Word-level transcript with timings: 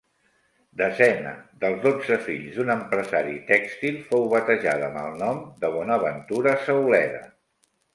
Desena 0.81 1.33
dels 1.65 1.83
dotze 1.83 2.17
fills 2.29 2.57
d'un 2.57 2.73
empresari 2.77 3.37
tèxtil, 3.53 4.03
fou 4.11 4.29
batejada 4.35 4.91
amb 4.93 5.01
el 5.07 5.23
nom 5.25 5.47
de 5.65 5.75
Bonaventura 5.81 6.61
Sauleda. 6.69 7.27